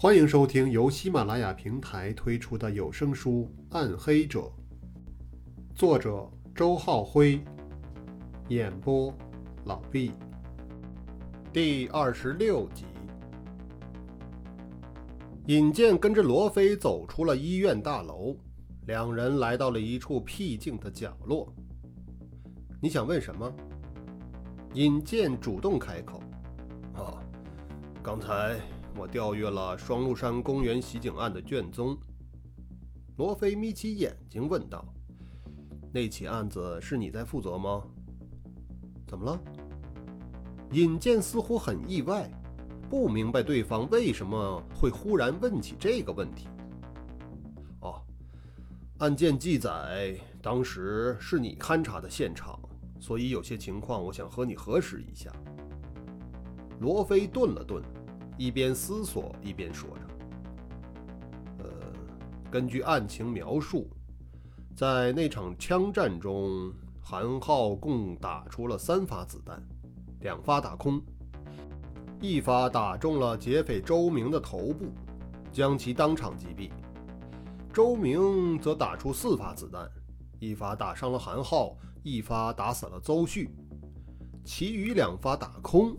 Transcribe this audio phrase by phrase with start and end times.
[0.00, 4.42] 欢迎收听由喜马拉雅平台推出的有声书《暗黑者》，
[5.74, 6.24] 作者
[6.54, 7.40] 周浩辉，
[8.46, 9.12] 演播
[9.64, 10.12] 老毕。
[11.52, 12.84] 第二十六集，
[15.48, 18.36] 尹健跟着罗非走出了医院大楼，
[18.86, 21.52] 两人来到了一处僻静的角落。
[22.80, 23.52] 你想问什么？
[24.74, 26.22] 尹健主动开口
[26.94, 27.18] ：“啊，
[28.00, 28.60] 刚才。”
[28.98, 31.96] 我调阅了双鹿山公园袭警案的卷宗。
[33.16, 34.84] 罗非眯起眼睛问道
[35.94, 37.84] ：“那起案子是你在负责吗？”
[39.06, 39.40] 怎么了？
[40.72, 42.28] 尹健似乎很意外，
[42.90, 46.48] 不明白对方为什么会忽然问起这个问题。
[47.80, 48.02] 哦，
[48.98, 52.58] 案件记载当时是你勘察的现场，
[52.98, 55.32] 所以有些情况我想和你核实一下。
[56.80, 57.80] 罗非顿了顿。
[58.38, 60.02] 一边思索一边说着
[61.58, 61.70] ：“呃，
[62.48, 63.90] 根据案情描述，
[64.76, 66.72] 在那场枪战中，
[67.02, 69.60] 韩浩共打出了三发子弹，
[70.20, 71.02] 两发打空，
[72.20, 74.86] 一发打中了劫匪周明的头部，
[75.50, 76.70] 将其当场击毙；
[77.72, 79.90] 周明则打出四发子弹，
[80.38, 83.50] 一发打伤了韩浩，一发打死了邹旭，
[84.44, 85.96] 其余两发打空。”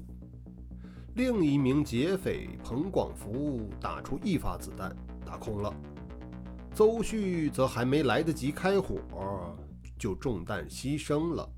[1.20, 5.76] 另一名劫匪彭广福打出一发子弹，打空了。
[6.74, 9.02] 邹旭则还没来得及开火，
[9.98, 11.50] 就中弹牺牲了。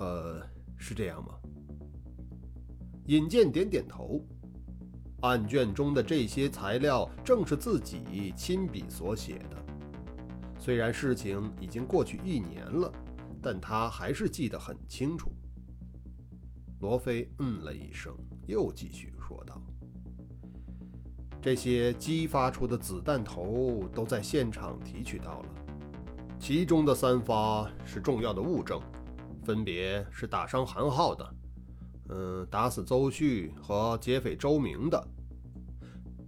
[0.00, 1.32] 呃，是这样吗？
[3.06, 4.22] 尹健点点头。
[5.22, 9.56] 案卷中的这些材料正是自己亲笔所写的。
[10.58, 12.92] 虽然事情已经过去一年了，
[13.40, 15.32] 但他还是记得很清楚。
[16.80, 18.14] 罗非嗯了一声。
[18.46, 19.60] 又继续说道
[21.42, 25.48] ：“这些激发出的子弹头都在现场提取到了，
[26.38, 28.80] 其中的三发是重要的物证，
[29.44, 31.34] 分别是打伤韩浩的，
[32.08, 35.08] 嗯，打死邹旭和劫匪周明的。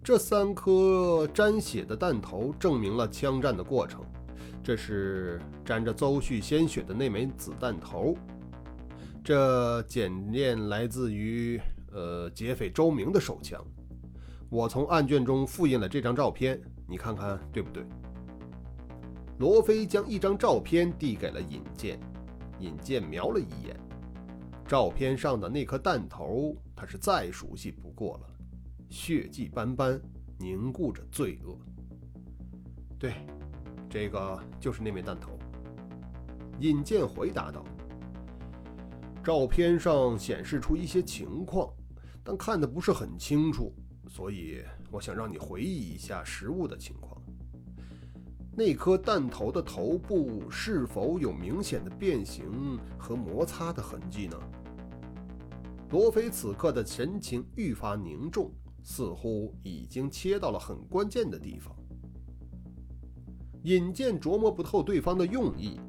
[0.03, 4.05] 这三颗沾血的弹头证明了枪战的过程。
[4.63, 8.17] 这是沾着邹旭鲜血的那枚子弹头，
[9.23, 11.61] 这检验来自于。”
[11.93, 13.65] 呃，劫匪周明的手枪，
[14.51, 17.85] 我从案卷中复印了这张照片，你看看对不对？
[19.39, 21.99] 罗非将一张照片递给了尹健，
[22.59, 23.77] 尹健瞄了一眼，
[24.67, 28.27] 照片上的那颗弹头，他是再熟悉不过了，
[28.91, 30.01] 血迹斑斑，
[30.39, 31.57] 凝固着罪恶。
[32.99, 33.15] 对，
[33.89, 35.39] 这个就是那枚弹头。
[36.59, 37.65] 尹健回答道。
[39.23, 41.71] 照片上显示出一些情况。
[42.29, 43.73] 但看的不是很清楚，
[44.07, 47.19] 所以我想让你回忆一下实物的情况。
[48.55, 54.37] 那颗弹头的头部是否有明显的变形和摩擦的痕迹呢？
[55.91, 58.53] 罗非此刻的神情愈发凝重，
[58.83, 61.75] 似乎已经切到了很关键的地方。
[63.63, 65.81] 尹健琢磨不透对方的用意，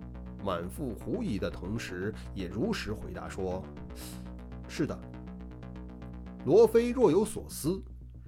[0.41, 3.61] 满腹狐疑的同时，也如实回答说
[4.69, 4.97] ：“是的。”
[6.45, 7.81] 罗非若有所思，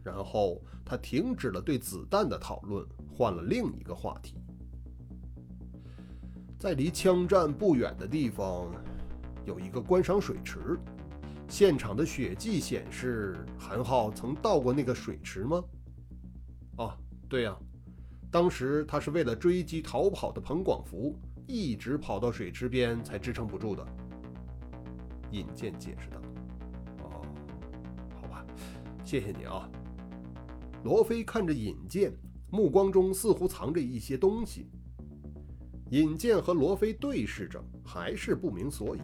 [0.04, 4.36] 然后他停止了对子弹的讨论，换了另一个话题。
[6.60, 8.72] 在离枪战不远的地方，
[9.46, 10.78] 有一个观赏水池。
[11.48, 15.64] 现场的血迹显示，韩浩曾到过那个水池吗？
[16.78, 16.94] 哦，
[17.28, 17.58] 对呀，
[18.30, 23.86] 当时他是为了追击逃跑的彭广福，一直跑到水池边才支撑不住的。
[25.32, 26.21] 尹健解释道。
[29.12, 29.70] 谢谢你啊，
[30.86, 32.14] 罗非看着尹健，
[32.50, 34.70] 目光中似乎藏着一些东西。
[35.90, 39.02] 尹健和罗非对视着，还是不明所以。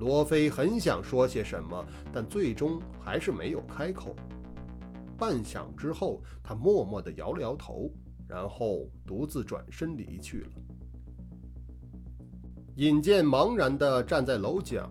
[0.00, 4.16] 罗非很想说些什么，但最终还是没有开口。
[5.16, 7.88] 半晌之后，他默默地摇了摇头，
[8.26, 10.50] 然后独自转身离去了。
[12.74, 14.90] 尹健茫然地站在楼角。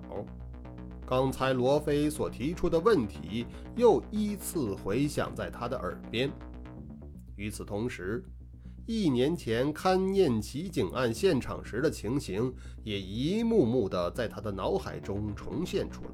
[1.15, 3.45] 刚才罗非所提出的问题
[3.75, 6.27] 又依次回响在他的耳边。
[7.35, 8.25] 与此同时，
[8.87, 12.51] 一年前勘验奇警案现场时的情形
[12.83, 16.09] 也一幕幕的在他的脑海中重现出来。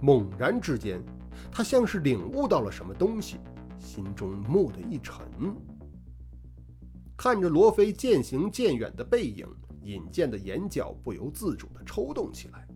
[0.00, 1.04] 猛然之间，
[1.50, 3.36] 他像是领悟到了什么东西，
[3.78, 5.22] 心中蓦地一沉。
[7.14, 9.46] 看着罗非渐行渐远的背影，
[9.82, 12.66] 尹健的眼角不由自主地抽动起来。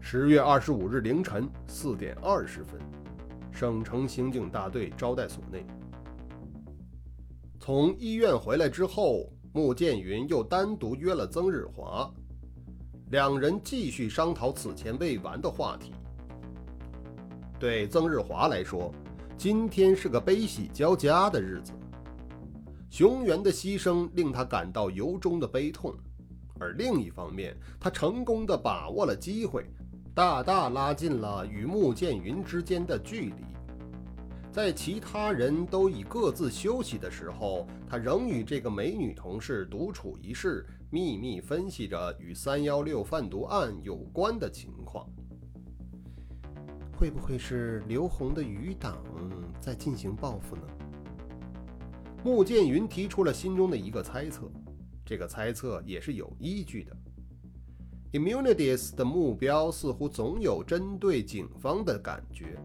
[0.00, 2.80] 十月二十五日凌晨四点二十分，
[3.50, 5.66] 省城刑警大队招待所内。
[7.60, 12.10] 从医院回来之后，穆建云又单独约了曾日华，
[13.10, 15.92] 两人继续商讨此前未完的话题。
[17.58, 18.90] 对曾日华来说，
[19.36, 21.72] 今天是个悲喜交加的日子。
[22.88, 25.94] 熊原的牺牲令他感到由衷的悲痛，
[26.58, 29.66] 而另一方面，他成功的把握了机会。
[30.18, 33.44] 大大拉近了与穆剑云之间的距离，
[34.50, 45.08] 在其他人都已各自休息的时候，他仍与这个美女同事独处一室，秘密分析着与三幺六贩毒案有关的情况。
[46.96, 49.00] 会不会是刘红的余党
[49.60, 50.62] 在进行报复呢？
[52.24, 54.50] 穆剑云提出了心中的一个猜测，
[55.06, 56.96] 这个猜测也是有依据的。
[58.12, 62.58] Immunities 的目标似乎总有针对警方的感觉，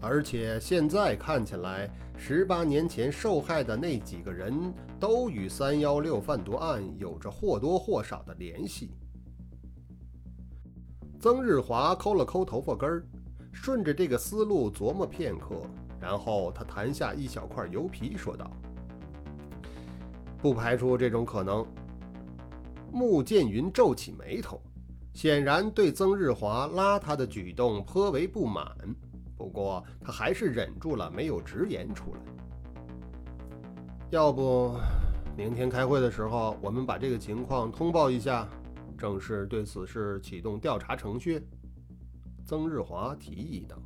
[0.00, 8.94] 而且现在看起来，十八年前受害的那几个人都与三幺六贩毒案有着或多或少的联系。
[11.18, 13.04] 曾日华抠了抠头发根儿，
[13.52, 15.62] 顺着这个思路琢磨片刻，
[16.00, 18.48] 然后他弹下一小块油皮，说道
[20.40, 21.66] ：“不排除这种可能。”
[22.94, 24.62] 穆剑云皱起眉头，
[25.12, 28.64] 显然对曾日华拉他的举动颇为不满。
[29.36, 32.20] 不过他还是忍住了，没有直言出来。
[34.10, 34.76] 要不，
[35.36, 38.48] 明天开会的时候，我们把这个情况通报一下，
[38.96, 41.44] 正式对此事启动调查程序。
[42.46, 43.76] 曾日华提议道：“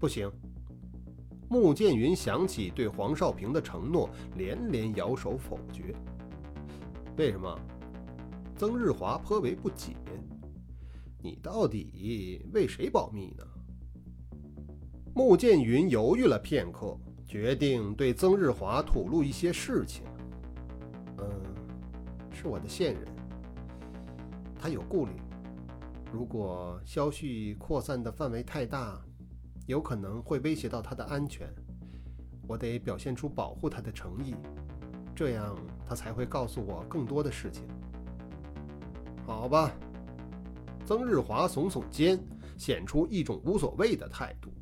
[0.00, 0.32] 不行。”
[1.50, 5.94] 穆剑云想起对黄少平的承诺，连连摇手否决。
[7.18, 7.54] 为什么？
[8.56, 9.96] 曾日华颇为不解
[11.20, 13.44] ：“你到底为谁保密呢？”
[15.12, 16.96] 穆剑云犹豫了片刻，
[17.26, 20.04] 决定对曾日华吐露一些事情。
[21.18, 21.26] “嗯，
[22.30, 23.04] 是我的线人，
[24.56, 25.12] 他有顾虑。
[26.12, 29.00] 如果消息扩散的范围太大，
[29.66, 31.52] 有可能会威胁到他的安全。
[32.46, 34.34] 我得表现出保护他的诚意，
[35.14, 37.66] 这样他才会告诉我更多的事情。”
[39.26, 39.72] 好吧，
[40.84, 42.18] 曾日华耸耸肩，
[42.58, 44.52] 显出一种无所谓的态度。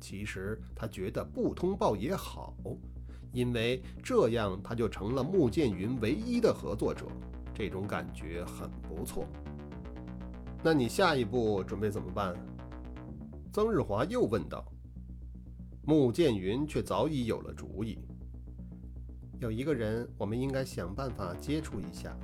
[0.00, 2.54] 其实他觉得不通报也好，
[3.32, 7.06] 因为这样他就成了穆剑云唯一的合作者，
[7.52, 9.26] 这种感觉很不错。
[10.62, 12.36] 那你下一步准备怎么办？
[13.52, 14.64] 曾日华又问道。
[15.86, 17.98] 穆剑云却早已有了主意。
[19.38, 22.16] 有一个人，我们应该想办法接触一下。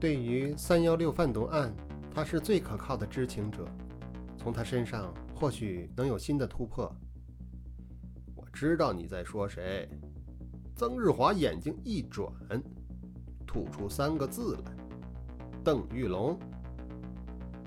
[0.00, 1.74] 对于三幺六贩毒案，
[2.14, 3.64] 他是最可靠的知情者，
[4.36, 6.94] 从他身上或许能有新的突破。
[8.36, 9.88] 我知道你在说谁。
[10.76, 12.32] 曾日华眼睛一转，
[13.44, 14.72] 吐出三个字来：
[15.64, 16.38] 邓玉龙。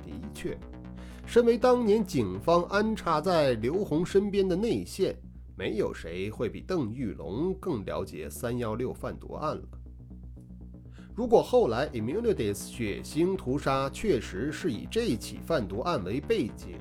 [0.02, 0.58] 的确，
[1.26, 5.14] 身为当年警方安插在刘红身边的内线，
[5.58, 9.64] 没有谁会比邓玉龙更了解三幺六贩毒案了。
[11.14, 16.80] 如果后来 Immunities 血腥屠杀确实是以这起贩毒案为背景，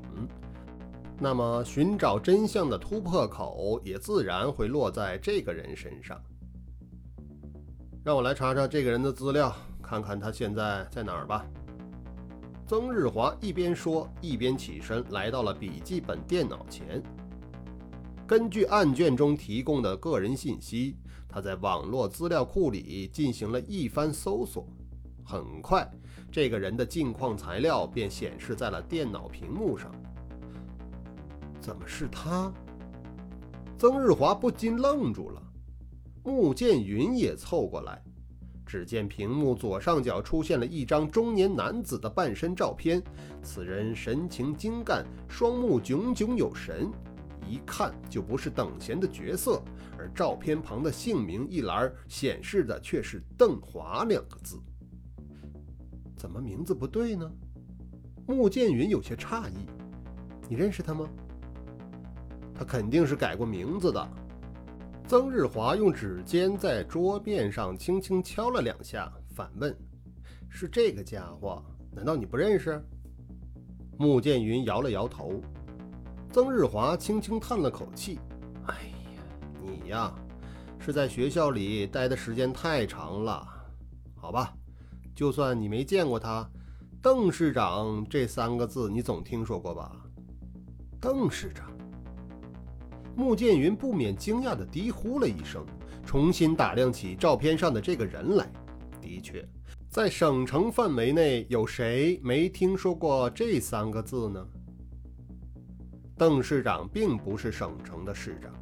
[1.19, 6.19] 那么寻找真相的突破口也自然会落在这个人身上。
[8.03, 11.45] 让我来查查这个人的资料，看看他现在在哪儿吧。
[12.67, 17.03] 曾日华一边说，一边起身来到了笔记本电脑前。
[18.31, 20.95] 根据案卷中提供的个人信息。
[21.29, 24.69] 他在网络资料库里进行了一番搜索，
[25.25, 25.85] 很快，
[26.31, 29.91] 这个人的近况材料便显示在了电脑屏幕上。
[31.61, 32.53] 怎么是他？
[33.77, 35.43] 曾日华不禁愣住了。
[36.23, 38.01] 穆剑云也凑过来，
[38.65, 43.03] 只见屏幕左上角出现了一张中年男子的半身照片，
[43.43, 46.89] 此人神情精干，双目炯炯有神。
[47.51, 49.61] 一看就不是等闲的角色，
[49.99, 54.57] 而照片旁的姓名一栏显示的却是邓华两个字，
[56.17, 57.29] 怎么名字不对呢？
[58.27, 59.55] 穆剑云有些诧异
[60.49, 61.09] ：“你认识他吗？”
[62.55, 64.09] 他肯定是改过名字的。
[65.09, 69.77] 曾日华用指尖在桌面上轻轻敲了两下，反问
[70.49, 71.61] ：“是这个家伙？
[71.91, 72.81] 难道你不认识？”
[73.99, 75.43] 穆剑云摇了摇头。
[76.33, 78.21] 曾日华轻轻叹了口气
[78.69, 78.75] ：“哎
[79.17, 79.23] 呀，
[79.61, 80.15] 你呀，
[80.79, 83.45] 是在学校里待的时间太长了。
[84.15, 84.55] 好吧，
[85.13, 86.49] 就算你没见过他，
[87.03, 89.91] 邓市长这三个字你总听说过吧？
[91.01, 91.69] 邓市长。
[93.17, 95.67] 穆剑云不免惊讶地低呼了一声，
[96.07, 98.49] 重新打量起照片上的这个人来。
[99.01, 99.45] 的确，
[99.89, 104.47] 在省城范围内，有谁没听说过这三个字呢？
[106.21, 108.53] 邓市长并不是省城的市长，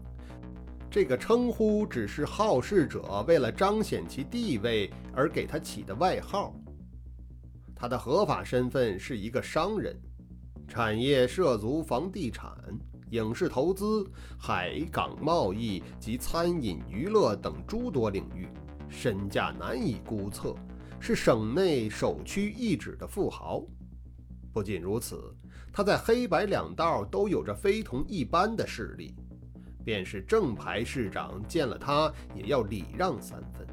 [0.88, 6.54] 这个称呼只是好事者为了彰显其地位而给他起的外号。
[7.74, 10.00] 他的合法身份是一个商人，
[10.68, 12.48] 产业涉足房地产。
[13.10, 18.46] 影视投资、海港贸易及餐饮娱乐等诸多领域，
[18.88, 20.54] 身价难以估测，
[21.00, 23.64] 是省内首屈一指的富豪。
[24.52, 25.34] 不仅如此，
[25.72, 29.14] 他在黑白两道都有着非同一般的势力，
[29.84, 33.66] 便是正牌市长见了他也要礼让三分。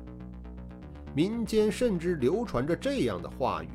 [1.15, 3.69] 民间甚至流传着这样的话语。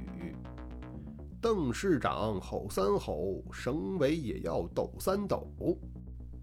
[1.40, 5.50] 邓市长吼三吼，省委也要抖三抖。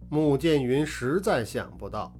[0.10, 2.12] 穆剑云实在想不到，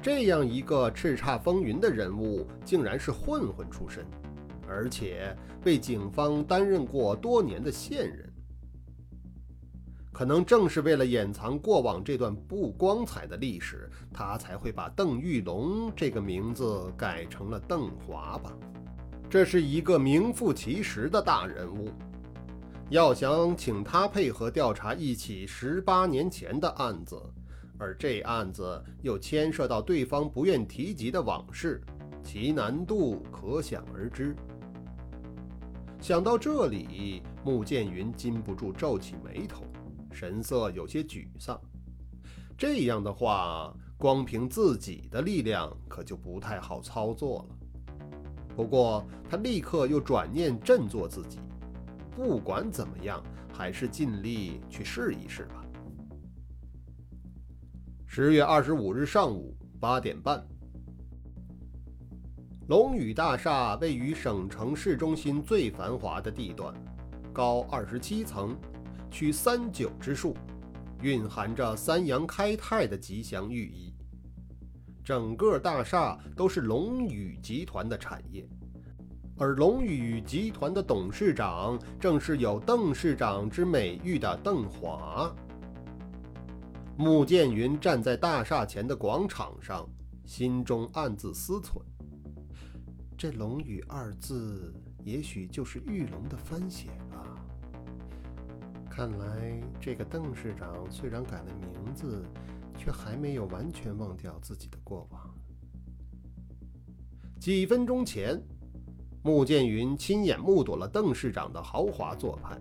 [0.00, 4.02] 这样一个叱咤风云的人物，竟然是混混出身，
[4.66, 8.31] 而且被警方担任过多年的线人。
[10.22, 18.56] 可能正是为了掩藏过往这段不光彩的历史，他才会把邓玉龙这个名字改成了邓华吧。
[19.28, 21.88] 这是一个名副其实的大人物。
[22.88, 27.20] 要想请他配合调查一起十八年前的案子，
[27.76, 31.82] 而这案子又牵涉到对方不愿提及的往事，
[32.22, 34.36] 其难度可想而知。
[36.00, 39.64] 想到这里，穆剑云禁不住皱起眉头，
[40.12, 41.60] 神色有些沮丧。
[42.56, 47.56] 这样的话，光凭自己的力量可就不太好操作了。
[48.54, 51.38] 不过，他立刻又转念振作自己。
[52.14, 55.64] 不管怎么样，还是尽力去试一试吧。
[58.06, 60.46] 十月二十五日上午八点半，
[62.68, 66.74] 龙宇大厦位于省城市中心最繁华的地段，
[67.32, 68.54] 高二十七层，
[69.12, 70.34] 取三九之数，
[71.02, 73.94] 蕴含着三阳开泰的吉祥寓意。
[75.04, 78.48] 整个大厦都是龙宇集团的产业。
[79.36, 85.34] 而龙宇集团的董事长正是有“邓市长”之美誉的邓华。
[86.96, 89.86] 穆剑云站在大厦前的广场上，
[90.24, 91.82] 心中暗自思忖：
[93.18, 96.90] 这“龙宇”二字，也许就是玉龙的翻写。
[98.94, 102.22] 看来，这个邓市长虽然改了名字，
[102.76, 105.34] 却还没有完全忘掉自己的过往。
[107.40, 108.38] 几分钟前。
[109.24, 112.58] 穆剑云亲眼目睹了邓市长的豪华做派。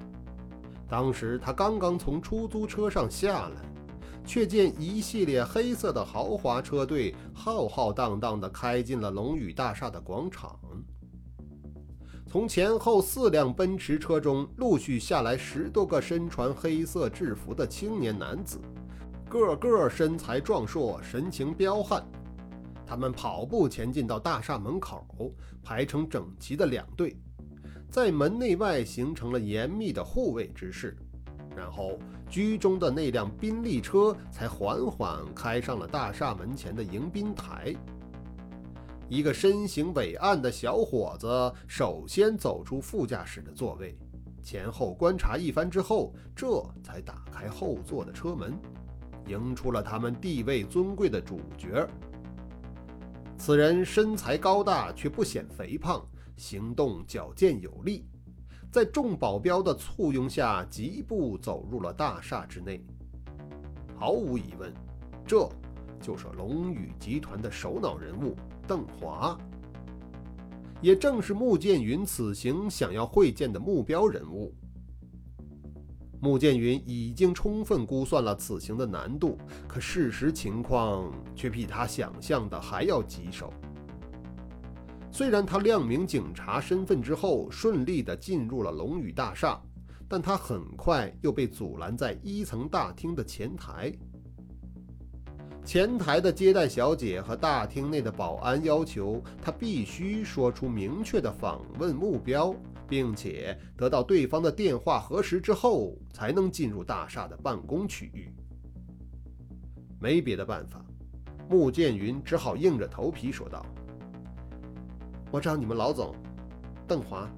[0.88, 3.62] 当时他刚刚从出租车上下来，
[4.24, 10.58] 却见一系列黑色的豪华车队浩浩荡荡地开进了龙宇大厦的广场。
[12.32, 18.58] 从前后四辆奔驰车中陆续下来十多个身穿黑色制服的青年男子，
[19.28, 22.02] 个个身材壮硕，神情彪悍。
[22.88, 25.06] 他们跑步前进到大厦门口，
[25.62, 27.18] 排成整齐的两队，
[27.90, 30.96] 在门内外形成了严密的护卫之势。
[31.54, 37.76] 然后，居中的那辆宾利车才缓缓开上了大厦门前的迎宾台。
[39.12, 43.94] 一个身形伟岸的小伙子首先走出副驾驶的座位，
[44.41, 48.58] 前后观察一番之后，这才打开后座的车门，
[49.27, 51.86] 迎出了他们地位尊贵的主角。
[53.38, 58.06] 此人身材高大，却不显肥胖，行动矫健有力，
[58.72, 62.82] 在众保镖的簇拥下，疾步走入了大厦之内。
[63.94, 64.74] 毫无疑问，
[65.27, 65.50] 这
[66.00, 68.38] 就是龙宇集团的首脑人物
[68.72, 69.38] 邓华，
[70.80, 74.56] 也正是穆剑云此行想要会见的目标人物。
[76.22, 79.38] 穆剑云已经充分估算了此行的难度，
[79.68, 83.51] 可事实情况却比他想象的还要棘手。
[85.12, 89.62] 虽然他亮明警察身份之后，顺利地进入了龙宇大厦，
[90.08, 93.92] 但他很快又被阻拦在一层大厅的前台。
[95.65, 102.56] 前台的接待小姐和大厅内的保安要求他必须说出明确的访问目标。
[102.91, 108.30] 并且得到对方的电话核实之后，才能进入大厦的办公区域。
[109.98, 110.84] 没别的办法，
[111.50, 113.65] 穆剑云只好硬着头皮说道
[115.32, 116.13] ：“我找你们老总，
[116.86, 117.32] 邓华。”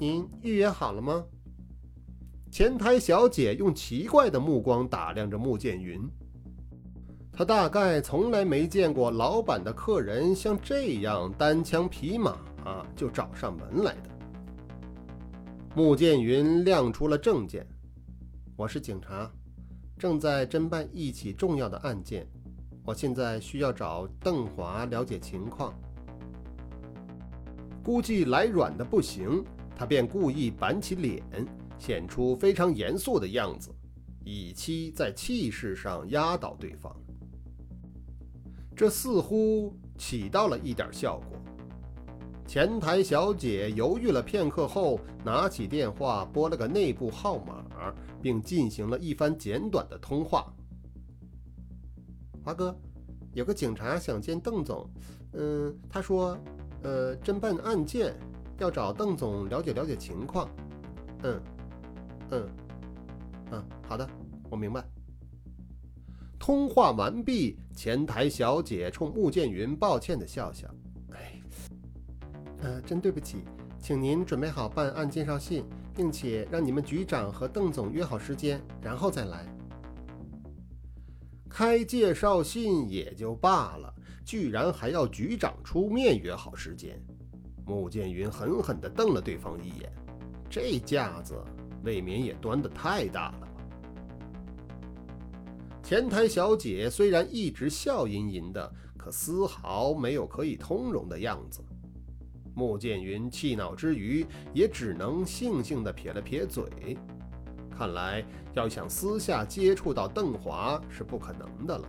[0.00, 1.24] 您预约好了吗？
[2.50, 6.02] 前台小姐用奇怪的目光打量着穆剑云。
[7.38, 12.38] 他大概从来没见过老板的客人像这样单枪匹马
[12.96, 14.08] 就找上门来的。
[15.74, 17.66] 穆剑云亮出了证件
[18.56, 19.30] ：“我是警察，
[19.98, 22.26] 正在侦办一起重要的案件，
[22.86, 25.78] 我现在需要找邓华了解情况。”
[27.84, 29.44] 估计来软的不行，
[29.76, 31.22] 他便故意板起脸。
[31.78, 33.70] 显出非常严肃的样子，
[34.24, 36.90] 以期在气势上压倒对方。
[38.76, 41.38] 这似乎起到了一点效果。
[42.46, 47.64] 前台小姐犹豫了片刻后，拿起电话拨了个内部号码，
[48.22, 50.52] 并进行了一番简短的通话。
[52.44, 52.76] 华哥，
[53.32, 54.88] 有个警察想见邓总。
[55.32, 56.38] 嗯，他说，
[56.82, 58.14] 呃，侦办案件
[58.58, 60.48] 要找邓总了解了解情况。
[61.24, 61.42] 嗯。
[62.30, 62.48] 嗯，
[63.52, 64.08] 嗯，好的，
[64.50, 64.84] 我明白。
[66.46, 70.72] 通话完毕，前台小姐冲穆剑云抱歉的笑笑
[71.10, 71.42] ：“哎，
[72.60, 73.38] 呃，真对不起，
[73.80, 79.44] 请您准备好办案介绍信，并且让你们局长和邓总约好时间，然后再来。
[81.50, 83.92] 开介绍信也就罢了，
[84.24, 86.96] 居然还要局长出面约好时间。”
[87.66, 89.92] 穆剑云狠狠地瞪了对方一眼，
[90.48, 91.34] 这架子。
[91.82, 93.48] 未免也端得太大了？
[95.86, 101.64] 前台小姐虽然一直笑吟吟的，可丝毫没有可以通融的样子。
[102.56, 106.98] 穆剑云气恼之余，也只能悻悻地撇了撇嘴。
[107.70, 111.88] 看来要想私下接触到邓华是不可能的了，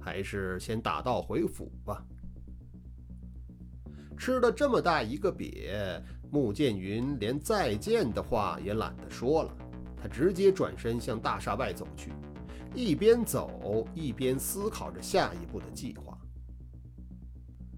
[0.00, 2.04] 还是先打道回府吧。
[4.16, 6.02] 吃了这么大一个瘪。
[6.32, 9.56] 穆剑云连再见的话也懒得说了，
[9.96, 12.10] 他直接转身向大厦外走去，
[12.74, 16.16] 一边走一边思考着下一步的计划。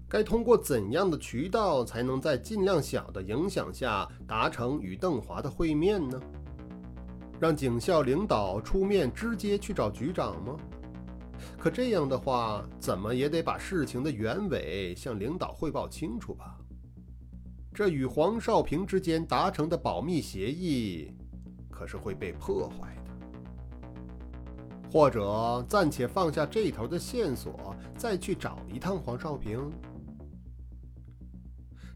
[0.07, 6.21] 该通过怎样的渠道才能在尽量小的影响下达成与邓华的会面呢？
[7.39, 10.57] 让警校领导出面直接去找局长吗？
[11.57, 16.57] 可这样的话，怎么也得把事情的原委向领导汇报清楚吧。
[17.73, 21.09] 这与黄少平之间达成的保密协议，
[21.69, 23.00] 可是会被破坏。
[24.91, 29.71] 或者暂且放下这头的线索，再去找一趟黄少平。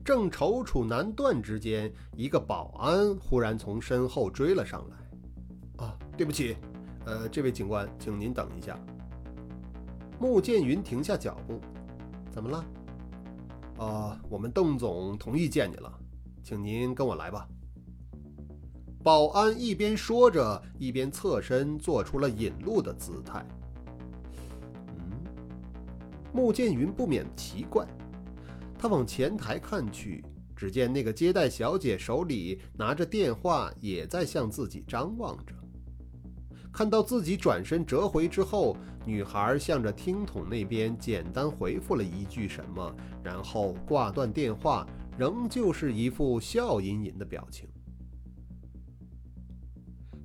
[0.03, 5.83] 正踌躇难断之间，一个保安忽然从身后追了上来。
[5.85, 6.55] “啊，对不起，
[7.05, 8.79] 呃，这位警官，请您等一下。”
[10.17, 11.59] 穆剑云停下脚步
[12.31, 12.65] ，“怎么了？”
[13.83, 15.91] 啊，我们邓总同意见你了，
[16.41, 17.45] 请您跟我来吧。
[19.05, 23.45] 保安一边说着，一边侧身做出了引路的姿态。
[24.97, 25.23] 嗯，
[26.33, 27.85] 穆剑云不免奇怪，
[28.79, 35.53] 他往前台看去，只见那个接待小姐手里拿着电话，也在向自己张望着。
[36.73, 44.83] 看到自己转身折回之后，女孩向着听筒那边简单回复了一句什么，然后挂断电话，
[45.15, 47.69] 仍旧是一副笑吟吟的表情。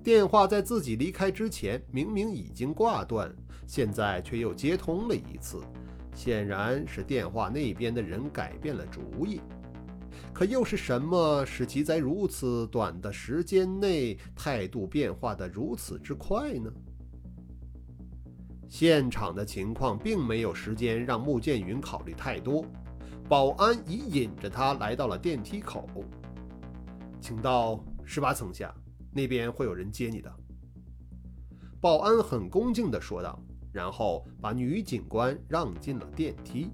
[0.03, 3.31] 电话在自己离开之前明明已经挂断，
[3.67, 5.61] 现在却又接通了一次，
[6.15, 9.41] 显然是电话那边的人改变了主意。
[10.33, 16.71] 可又是什么使其在如此短的时间内态度变化的如此之快呢？
[18.69, 22.65] 现场的情况并没有时间让穆剑云考虑太多，
[23.29, 25.87] 保安已引着他来到了电梯口，
[27.21, 28.73] 请到十八层下，
[29.12, 30.33] 那边会有人接你的。
[31.81, 33.42] 保安很恭敬地说道，
[33.73, 36.70] 然后把女警官让进了电梯。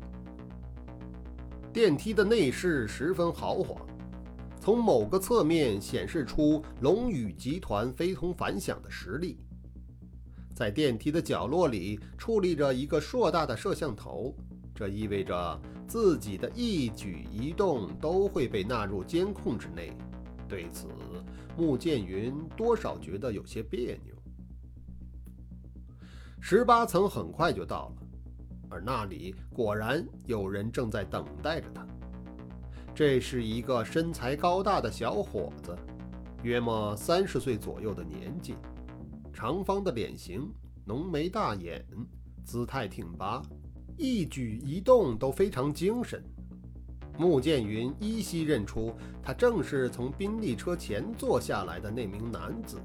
[1.73, 3.81] 电梯的内饰十分豪华，
[4.59, 9.39] 从某个侧面显示出龙宇集团非同凡响的实力。
[10.55, 14.35] 在电梯的角落里矗立着一个硕大的摄像头，
[14.75, 19.93] 这意味着自己的一举一动都会被纳入监控之内。
[20.49, 20.89] 对此，
[21.57, 24.15] 穆剑云多少觉得有些别扭。
[26.41, 28.07] 十八层很快就到了。
[28.69, 31.87] 而那里果然有人正在等待着他。
[32.95, 35.77] 这是一个身材高大的小伙子，
[36.43, 38.55] 约莫三十岁左右的年纪，
[39.33, 40.53] 长方的脸型，
[40.85, 41.87] 浓眉大眼，
[42.43, 43.41] 姿态挺拔，
[43.97, 46.25] 一举一动都非常精神。
[47.19, 52.79] 穆剑云依稀认出，他正是从宾利车前坐下来的那名男子。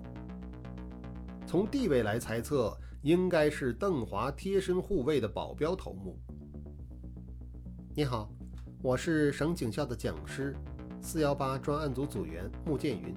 [1.45, 6.17] 从地位来猜测，应该是邓华贴身护卫的保镖头目。
[7.93, 8.31] 你好，
[8.81, 10.55] 我是省警校的讲师，
[11.01, 13.13] 四幺八专案组组员穆剑云。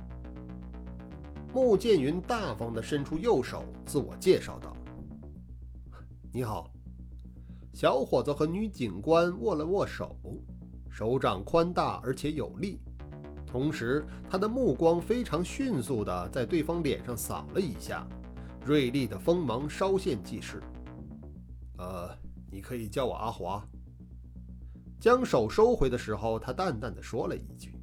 [1.53, 4.77] 穆剑云大方地伸出右手，自我介绍道
[6.35, 6.69] ：“你好。”
[7.73, 10.17] 小伙子和女警官握了握手。
[10.95, 12.79] 手掌宽大而且有力，
[13.45, 18.07] 同时他的目光非常迅速地在对方脸上扫了一下，
[18.65, 20.63] 锐利的锋芒稍现即逝。
[21.79, 22.17] 呃，
[22.49, 23.61] 你可以叫我阿华。
[25.01, 27.75] 将手收回的时候，他淡淡的说了一句。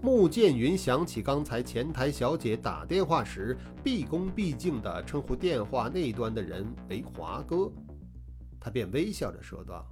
[0.00, 7.70] 穆剑云想起刚才前台小姐打电话时毕恭毕敬地称呼电话那端的人为华哥，
[8.58, 9.86] 他便微笑着说道。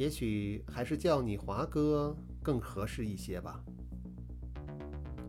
[0.00, 3.62] 也许还是叫你华哥更合适一些吧。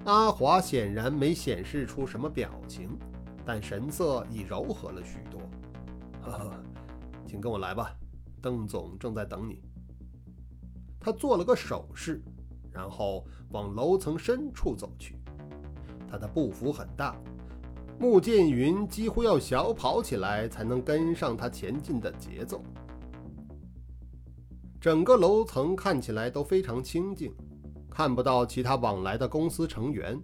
[0.06, 2.98] 阿华显然没显示出什么表情，
[3.46, 5.42] 但神色已柔和了许多。
[6.22, 6.64] 呵呵，
[7.28, 7.94] 请跟我来吧，
[8.42, 9.62] 邓总正在等你。
[11.02, 12.22] 他做了个手势，
[12.72, 15.18] 然后往楼层深处走去。
[16.10, 17.14] 他的步幅很大，
[18.00, 22.64] 穆剑云几乎要小跑起来才能跟上他前进的节奏。
[24.82, 27.32] 整个楼层看起来都非常清静，
[27.88, 30.20] 看不到其他往来的公司成员，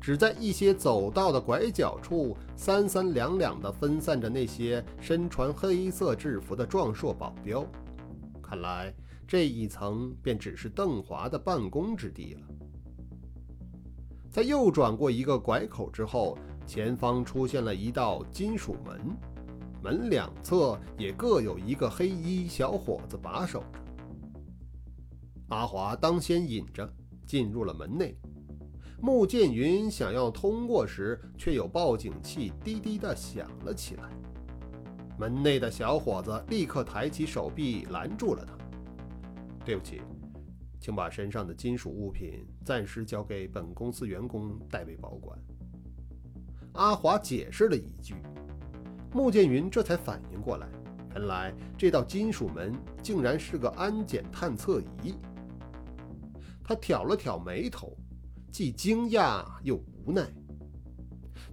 [0.00, 7.66] 只在一些走道的拐角处三三两两地分散着那些身穿黑色制服的壮硕保镖。
[8.40, 8.94] 看来
[9.26, 12.42] 这一层便只是邓华的办公之地了。
[14.30, 19.16] 在右转过一个拐口之后，前方出现了一道金属门。
[19.86, 23.78] 门两侧也各有一个黑衣小伙子把守着。
[25.50, 26.92] 阿华当先引着
[27.24, 28.18] 进入了门内。
[29.00, 34.10] 穆剑云想要通过时，却有报警器滴滴地响了起来。
[35.16, 38.58] 门内的小伙子立刻抬起手臂拦住了他。
[39.64, 40.02] 对不起，
[40.80, 45.38] 请把身上的金属物品暂时交给本公司员工代为保管。
[46.72, 48.16] 阿华解释了一句。
[49.16, 50.68] 穆剑云这才反应过来，
[51.14, 55.14] 原来这道金属门竟然是个安检探测仪。
[56.62, 57.96] 他挑了挑眉头，
[58.52, 60.30] 既惊讶又无奈。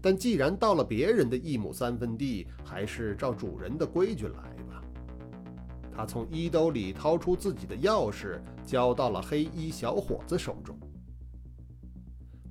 [0.01, 4.83] 但既然到了别人的一亩三分地，还是照主人的规矩来吧。
[5.89, 10.77] 他从衣兜里掏出自己的钥匙，交到了黑衣小伙子手中。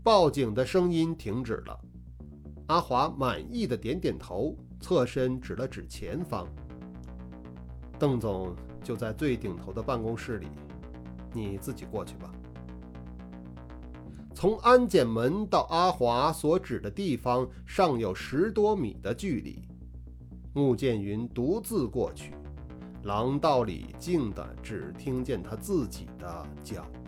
[0.03, 1.79] 报警的声音停止了。
[2.68, 4.57] 阿华满意的点点头。
[4.83, 6.47] 侧身指了指前方，
[7.99, 10.49] 邓总就在最顶头的办公室里，
[11.33, 12.31] 你自己过去吧。
[14.35, 19.62] 从安检门到阿华所指的地方，尚有十多米的距离。
[20.53, 22.35] 穆剑云独自过去，
[23.05, 27.01] 廊道里静的只听见他自己的脚步。